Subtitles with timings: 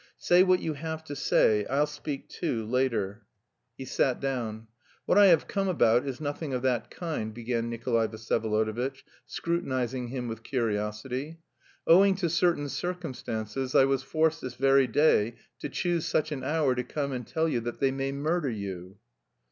[0.17, 1.63] "Say what you have to say...
[1.67, 2.65] I'll speak too...
[2.65, 3.21] later."
[3.77, 4.65] He sat down.
[5.05, 10.27] "What I have come about is nothing of that kind," began Nikolay Vsyevolodovitch, scrutinising him
[10.27, 11.37] with curiosity.
[11.85, 16.73] "Owing to certain circumstances I was forced this very day to choose such an hour
[16.73, 18.97] to come and tell you that they may murder you."